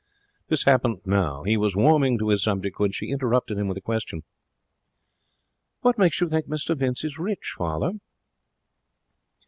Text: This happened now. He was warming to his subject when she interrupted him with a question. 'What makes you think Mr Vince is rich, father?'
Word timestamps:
This 0.47 0.63
happened 0.63 1.01
now. 1.05 1.43
He 1.43 1.55
was 1.57 1.75
warming 1.75 2.17
to 2.17 2.29
his 2.29 2.41
subject 2.41 2.79
when 2.79 2.91
she 2.91 3.11
interrupted 3.11 3.59
him 3.59 3.67
with 3.67 3.77
a 3.77 3.81
question. 3.81 4.23
'What 5.81 5.99
makes 5.99 6.19
you 6.19 6.27
think 6.27 6.47
Mr 6.47 6.75
Vince 6.75 7.03
is 7.03 7.19
rich, 7.19 7.53
father?' 7.55 7.99